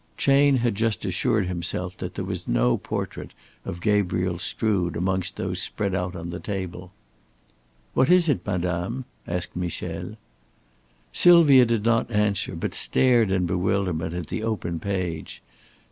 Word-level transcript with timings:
Chayne 0.17 0.57
had 0.57 0.73
just 0.73 1.05
assured 1.05 1.45
himself 1.45 1.95
that 1.97 2.15
there 2.15 2.25
was 2.25 2.47
no 2.47 2.75
portrait 2.75 3.35
of 3.63 3.79
Gabriel 3.81 4.39
Strood 4.39 4.95
amongst 4.95 5.35
those 5.35 5.61
spread 5.61 5.93
out 5.93 6.15
upon 6.15 6.31
the 6.31 6.39
table. 6.39 6.91
"What 7.93 8.09
is 8.09 8.27
it, 8.27 8.43
madame?" 8.43 9.05
asked 9.27 9.55
Michel. 9.55 10.17
Sylvia 11.13 11.65
did 11.65 11.83
not 11.83 12.09
answer, 12.09 12.55
but 12.55 12.73
stared 12.73 13.31
in 13.31 13.45
bewilderment 13.45 14.15
at 14.15 14.25
the 14.25 14.41
open 14.41 14.79
page. 14.79 15.43